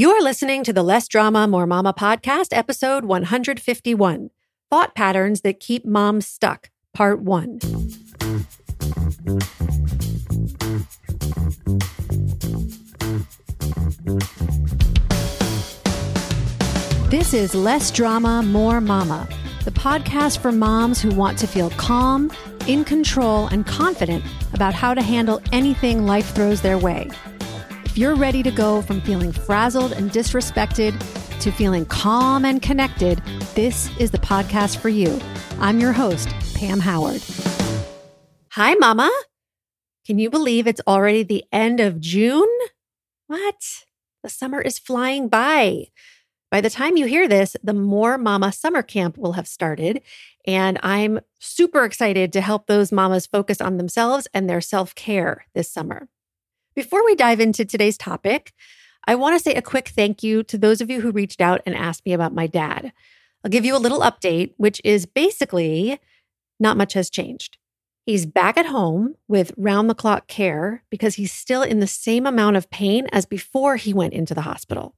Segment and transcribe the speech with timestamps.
[0.00, 4.30] You're listening to the Less Drama, More Mama podcast, episode 151
[4.70, 7.58] Thought Patterns That Keep Moms Stuck, part one.
[17.08, 19.28] This is Less Drama, More Mama,
[19.64, 22.30] the podcast for moms who want to feel calm,
[22.68, 27.10] in control, and confident about how to handle anything life throws their way
[27.96, 30.98] you're ready to go from feeling frazzled and disrespected
[31.40, 33.22] to feeling calm and connected,
[33.54, 35.20] this is the podcast for you.
[35.60, 37.22] I'm your host, Pam Howard.
[38.50, 39.10] Hi, Mama.
[40.04, 42.48] Can you believe it's already the end of June?
[43.28, 43.84] What?
[44.22, 45.86] The summer is flying by.
[46.50, 50.02] By the time you hear this, the More Mama Summer Camp will have started.
[50.46, 55.44] And I'm super excited to help those mamas focus on themselves and their self care
[55.54, 56.08] this summer.
[56.74, 58.52] Before we dive into today's topic,
[59.06, 61.60] I want to say a quick thank you to those of you who reached out
[61.66, 62.92] and asked me about my dad.
[63.42, 65.98] I'll give you a little update, which is basically
[66.60, 67.56] not much has changed.
[68.04, 72.26] He's back at home with round the clock care because he's still in the same
[72.26, 74.94] amount of pain as before he went into the hospital.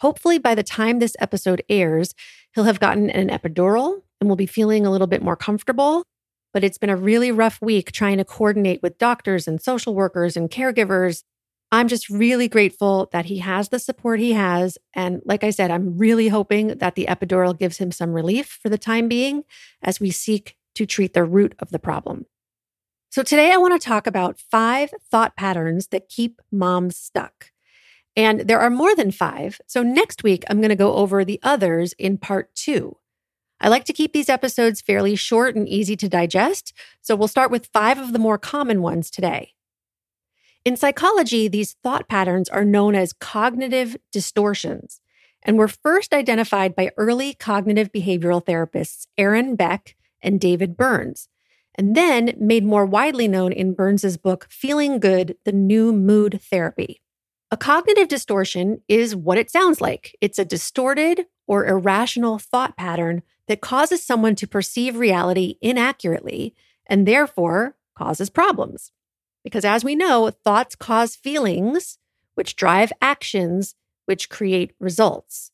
[0.00, 2.14] Hopefully, by the time this episode airs,
[2.54, 6.04] he'll have gotten an epidural and will be feeling a little bit more comfortable
[6.52, 10.36] but it's been a really rough week trying to coordinate with doctors and social workers
[10.36, 11.24] and caregivers.
[11.70, 14.76] I'm just really grateful that he has the support he has.
[14.94, 18.68] And like I said, I'm really hoping that the epidural gives him some relief for
[18.68, 19.44] the time being
[19.82, 22.26] as we seek to treat the root of the problem.
[23.10, 27.50] So today I want to talk about five thought patterns that keep moms stuck.
[28.16, 29.60] And there are more than five.
[29.66, 32.96] So next week, I'm going to go over the others in part two.
[33.62, 37.52] I like to keep these episodes fairly short and easy to digest, so we'll start
[37.52, 39.52] with five of the more common ones today.
[40.64, 45.00] In psychology, these thought patterns are known as cognitive distortions
[45.44, 51.28] and were first identified by early cognitive behavioral therapists Aaron Beck and David Burns,
[51.76, 57.01] and then made more widely known in Burns's book Feeling Good: The New Mood Therapy.
[57.52, 60.16] A cognitive distortion is what it sounds like.
[60.22, 66.54] It's a distorted or irrational thought pattern that causes someone to perceive reality inaccurately
[66.86, 68.90] and therefore causes problems.
[69.44, 71.98] Because as we know, thoughts cause feelings,
[72.36, 73.74] which drive actions,
[74.06, 75.50] which create results.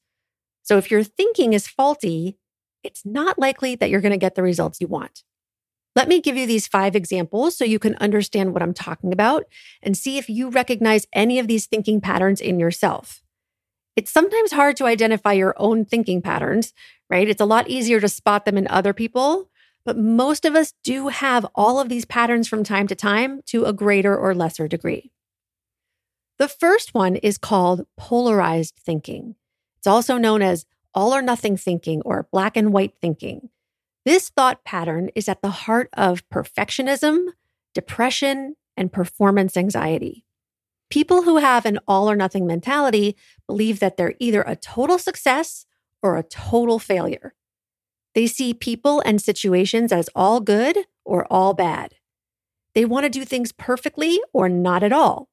[0.63, 2.39] So if your thinking is faulty,
[2.85, 5.25] it's not likely that you're going to get the results you want.
[5.99, 9.47] Let me give you these five examples so you can understand what I'm talking about
[9.83, 13.25] and see if you recognize any of these thinking patterns in yourself.
[13.97, 16.73] It's sometimes hard to identify your own thinking patterns,
[17.11, 17.29] right?
[17.29, 19.51] It's a lot easier to spot them in other people,
[19.85, 23.65] but most of us do have all of these patterns from time to time to
[23.65, 25.11] a greater or lesser degree.
[26.39, 29.35] The first one is called polarized thinking.
[29.79, 33.51] It's also known as all or nothing thinking or black and white thinking.
[34.09, 37.27] This thought pattern is at the heart of perfectionism,
[37.75, 40.25] depression, and performance anxiety.
[40.89, 45.67] People who have an all or nothing mentality believe that they're either a total success
[46.03, 47.35] or a total failure.
[48.15, 51.97] They see people and situations as all good or all bad.
[52.75, 55.29] They want to do things perfectly or not at all.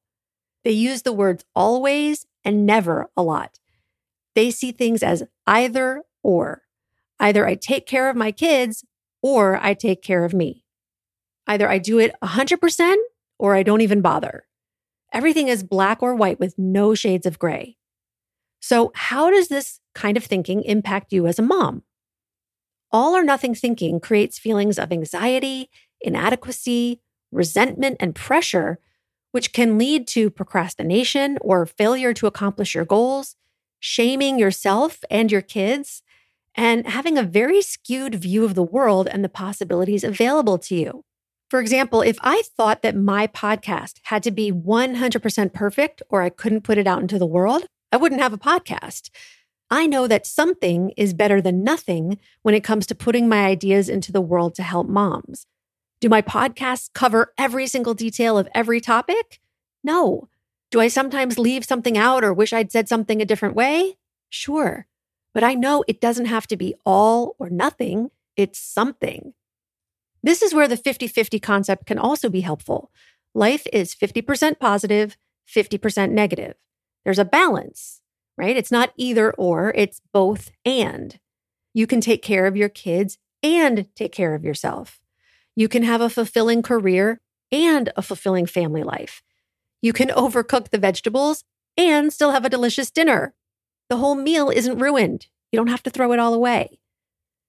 [0.64, 3.58] They use the words always and never a lot.
[4.34, 6.65] They see things as either or.
[7.18, 8.84] Either I take care of my kids
[9.22, 10.64] or I take care of me.
[11.46, 12.96] Either I do it 100%
[13.38, 14.46] or I don't even bother.
[15.12, 17.76] Everything is black or white with no shades of gray.
[18.60, 21.82] So, how does this kind of thinking impact you as a mom?
[22.90, 27.00] All or nothing thinking creates feelings of anxiety, inadequacy,
[27.30, 28.78] resentment, and pressure,
[29.32, 33.36] which can lead to procrastination or failure to accomplish your goals,
[33.78, 36.02] shaming yourself and your kids,
[36.56, 41.04] and having a very skewed view of the world and the possibilities available to you.
[41.50, 46.30] For example, if I thought that my podcast had to be 100% perfect or I
[46.30, 49.10] couldn't put it out into the world, I wouldn't have a podcast.
[49.70, 53.88] I know that something is better than nothing when it comes to putting my ideas
[53.88, 55.46] into the world to help moms.
[56.00, 59.40] Do my podcasts cover every single detail of every topic?
[59.82, 60.28] No.
[60.70, 63.96] Do I sometimes leave something out or wish I'd said something a different way?
[64.28, 64.86] Sure.
[65.36, 69.34] But I know it doesn't have to be all or nothing, it's something.
[70.22, 72.90] This is where the 50 50 concept can also be helpful.
[73.34, 76.54] Life is 50% positive, 50% negative.
[77.04, 78.00] There's a balance,
[78.38, 78.56] right?
[78.56, 81.20] It's not either or, it's both and.
[81.74, 85.00] You can take care of your kids and take care of yourself.
[85.54, 87.20] You can have a fulfilling career
[87.52, 89.22] and a fulfilling family life.
[89.82, 91.44] You can overcook the vegetables
[91.76, 93.34] and still have a delicious dinner.
[93.88, 95.26] The whole meal isn't ruined.
[95.52, 96.78] You don't have to throw it all away.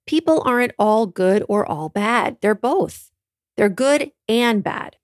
[0.06, 2.38] People aren't all good or all bad.
[2.42, 3.12] They're both.
[3.58, 4.98] They're good and bad,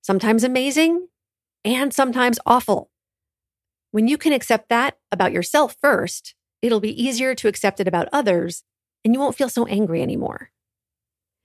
[0.00, 1.08] sometimes amazing
[1.64, 2.90] and sometimes awful.
[3.90, 8.08] When you can accept that about yourself first, it'll be easier to accept it about
[8.12, 8.64] others
[9.04, 10.50] and you won't feel so angry anymore.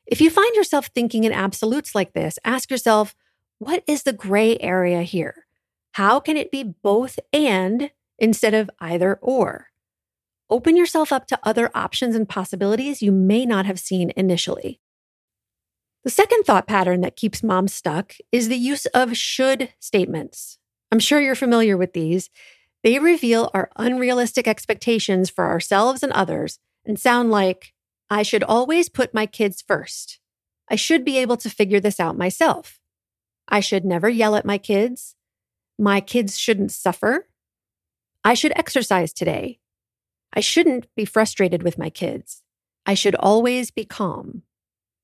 [0.05, 3.15] If you find yourself thinking in absolutes like this, ask yourself,
[3.59, 5.45] what is the gray area here?
[5.93, 9.67] How can it be both and instead of either or?
[10.49, 14.79] Open yourself up to other options and possibilities you may not have seen initially.
[16.03, 20.57] The second thought pattern that keeps moms stuck is the use of should statements.
[20.91, 22.29] I'm sure you're familiar with these.
[22.83, 27.73] They reveal our unrealistic expectations for ourselves and others and sound like,
[28.09, 30.19] I should always put my kids first.
[30.69, 32.79] I should be able to figure this out myself.
[33.47, 35.15] I should never yell at my kids.
[35.79, 37.27] My kids shouldn't suffer.
[38.23, 39.59] I should exercise today.
[40.33, 42.41] I shouldn't be frustrated with my kids.
[42.85, 44.43] I should always be calm.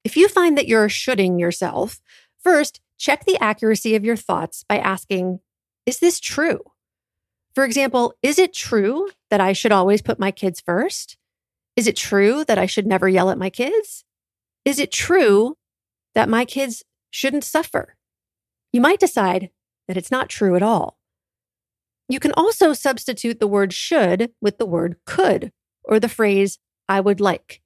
[0.04, 2.00] If you find that you're shoulding yourself,
[2.42, 5.40] first check the accuracy of your thoughts by asking,
[5.86, 6.62] Is this true?
[7.54, 11.18] For example, is it true that I should always put my kids first?
[11.76, 14.06] Is it true that I should never yell at my kids?
[14.66, 15.58] Is it true
[16.16, 17.96] that my kids shouldn't suffer?
[18.72, 19.50] You might decide
[19.88, 20.99] that it's not true at all.
[22.10, 25.52] You can also substitute the word should with the word could
[25.84, 26.58] or the phrase
[26.90, 27.62] I would like.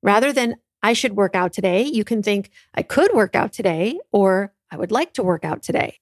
[0.00, 3.98] Rather than I should work out today, you can think I could work out today
[4.12, 5.98] or I would like to work out today.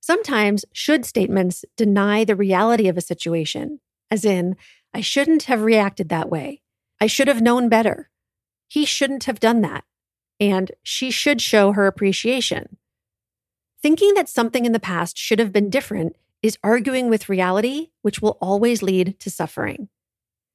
[0.00, 3.80] Sometimes should statements deny the reality of a situation,
[4.10, 4.56] as in,
[4.92, 6.62] I shouldn't have reacted that way.
[7.00, 8.10] I should have known better.
[8.68, 9.84] He shouldn't have done that.
[10.40, 12.76] And she should show her appreciation.
[13.80, 16.16] Thinking that something in the past should have been different
[16.46, 19.88] is arguing with reality, which will always lead to suffering.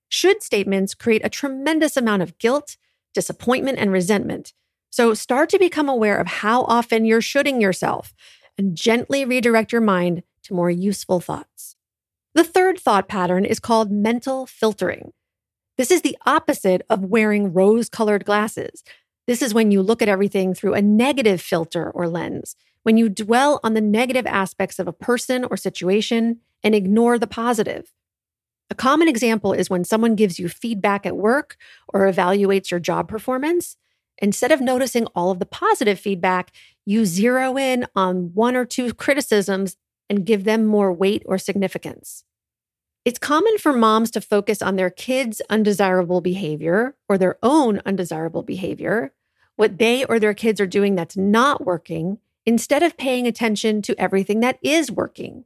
[0.10, 2.78] Should statements create a tremendous amount of guilt,
[3.14, 4.54] disappointment, and resentment.
[4.90, 8.14] So start to become aware of how often you're shoulding yourself
[8.58, 11.76] and gently redirect your mind to more useful thoughts.
[12.34, 15.12] The third thought pattern is called mental filtering.
[15.78, 18.84] This is the opposite of wearing rose colored glasses.
[19.28, 23.10] This is when you look at everything through a negative filter or lens, when you
[23.10, 27.94] dwell on the negative aspects of a person or situation and ignore the positive.
[28.70, 31.58] A common example is when someone gives you feedback at work
[31.90, 33.76] or evaluates your job performance.
[34.20, 36.52] Instead of noticing all of the positive feedback,
[36.86, 39.78] you zero in on one or two criticisms
[40.10, 42.24] and give them more weight or significance.
[43.04, 48.44] It's common for moms to focus on their kids' undesirable behavior or their own undesirable
[48.44, 49.12] behavior,
[49.56, 54.00] what they or their kids are doing that's not working, instead of paying attention to
[54.00, 55.46] everything that is working.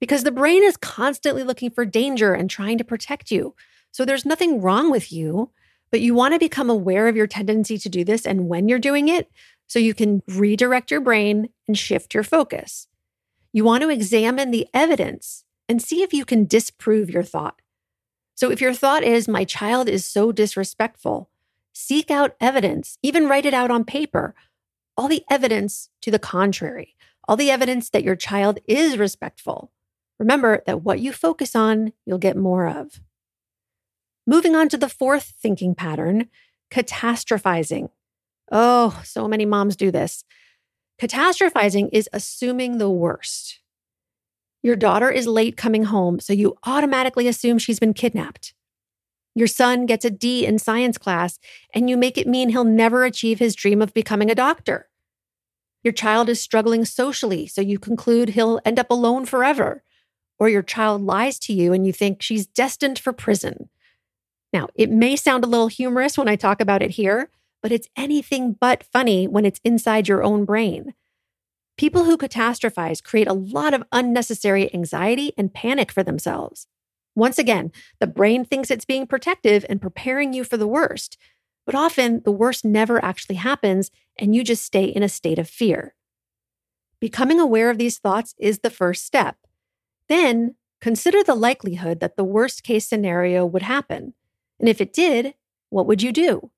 [0.00, 3.54] Because the brain is constantly looking for danger and trying to protect you.
[3.90, 5.50] So there's nothing wrong with you,
[5.90, 8.78] but you want to become aware of your tendency to do this and when you're
[8.78, 9.30] doing it
[9.66, 12.88] so you can redirect your brain and shift your focus.
[13.52, 17.60] You want to examine the evidence and see if you can disprove your thought.
[18.34, 21.28] So if your thought is, my child is so disrespectful,
[21.72, 24.34] seek out evidence, even write it out on paper,
[24.98, 26.96] all the evidence to the contrary,
[27.28, 29.70] all the evidence that your child is respectful.
[30.18, 33.00] Remember that what you focus on, you'll get more of.
[34.26, 36.28] Moving on to the fourth thinking pattern,
[36.72, 37.90] catastrophizing.
[38.50, 40.24] Oh, so many moms do this.
[41.00, 43.60] Catastrophizing is assuming the worst.
[44.64, 48.52] Your daughter is late coming home, so you automatically assume she's been kidnapped.
[49.36, 51.38] Your son gets a D in science class,
[51.72, 54.88] and you make it mean he'll never achieve his dream of becoming a doctor.
[55.82, 59.82] Your child is struggling socially, so you conclude he'll end up alone forever.
[60.38, 63.68] Or your child lies to you and you think she's destined for prison.
[64.52, 67.30] Now, it may sound a little humorous when I talk about it here,
[67.62, 70.94] but it's anything but funny when it's inside your own brain.
[71.76, 76.66] People who catastrophize create a lot of unnecessary anxiety and panic for themselves.
[77.14, 81.18] Once again, the brain thinks it's being protective and preparing you for the worst,
[81.68, 85.46] but often the worst never actually happens and you just stay in a state of
[85.46, 85.94] fear.
[86.98, 89.36] Becoming aware of these thoughts is the first step.
[90.08, 94.14] Then consider the likelihood that the worst case scenario would happen.
[94.58, 95.34] And if it did,
[95.68, 96.50] what would you do?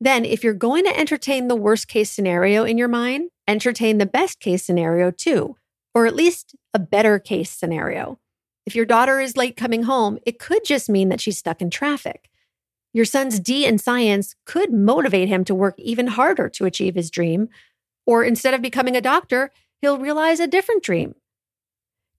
[0.00, 4.06] Then, if you're going to entertain the worst case scenario in your mind, entertain the
[4.06, 5.56] best case scenario too,
[5.96, 8.20] or at least a better case scenario.
[8.66, 11.70] If your daughter is late coming home, it could just mean that she's stuck in
[11.70, 12.30] traffic.
[12.96, 17.10] Your son's D in science could motivate him to work even harder to achieve his
[17.10, 17.50] dream.
[18.06, 19.50] Or instead of becoming a doctor,
[19.82, 21.14] he'll realize a different dream.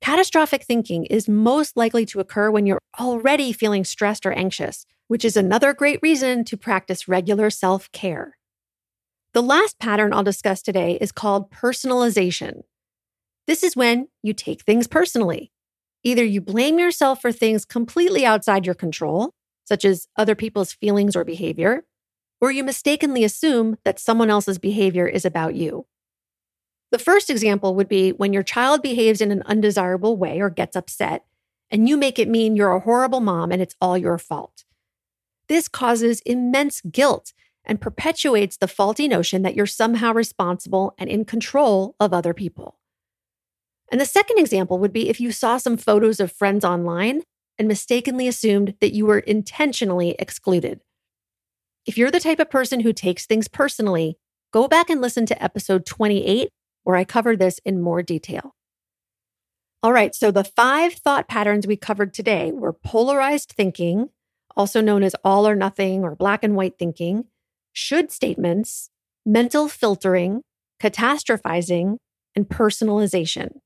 [0.01, 5.25] Catastrophic thinking is most likely to occur when you're already feeling stressed or anxious, which
[5.25, 8.37] is another great reason to practice regular self care.
[9.33, 12.61] The last pattern I'll discuss today is called personalization.
[13.47, 15.51] This is when you take things personally.
[16.03, 19.33] Either you blame yourself for things completely outside your control,
[19.67, 21.85] such as other people's feelings or behavior,
[22.39, 25.85] or you mistakenly assume that someone else's behavior is about you.
[26.91, 30.75] The first example would be when your child behaves in an undesirable way or gets
[30.75, 31.25] upset,
[31.69, 34.63] and you make it mean you're a horrible mom and it's all your fault.
[35.49, 37.33] This causes immense guilt
[37.65, 42.79] and perpetuates the faulty notion that you're somehow responsible and in control of other people.
[43.91, 47.23] And the second example would be if you saw some photos of friends online
[47.57, 50.81] and mistakenly assumed that you were intentionally excluded.
[51.85, 54.17] If you're the type of person who takes things personally,
[54.51, 56.49] go back and listen to episode 28,
[56.83, 58.53] where I cover this in more detail.
[59.83, 64.09] All right, so the five thought patterns we covered today were polarized thinking,
[64.55, 67.25] also known as all or nothing or black and white thinking,
[67.73, 68.89] should statements,
[69.25, 70.41] mental filtering,
[70.81, 71.97] catastrophizing,
[72.35, 73.59] and personalization.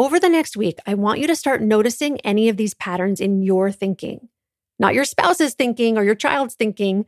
[0.00, 3.42] Over the next week, I want you to start noticing any of these patterns in
[3.42, 4.30] your thinking,
[4.78, 7.04] not your spouse's thinking or your child's thinking.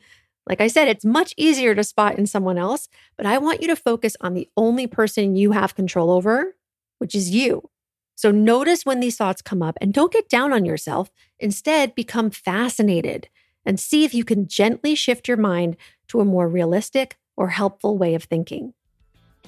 [0.46, 3.68] Like I said, it's much easier to spot in someone else, but I want you
[3.68, 6.54] to focus on the only person you have control over,
[6.99, 7.70] which is you.
[8.14, 11.11] So notice when these thoughts come up and don't get down on yourself.
[11.38, 13.30] Instead, become fascinated
[13.64, 17.96] and see if you can gently shift your mind to a more realistic or helpful
[17.96, 18.75] way of thinking.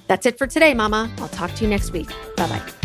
[0.07, 1.11] That's it for today, Mama.
[1.19, 2.09] I'll talk to you next week.
[2.35, 2.84] Bye bye.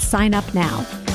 [0.00, 1.09] sign up now.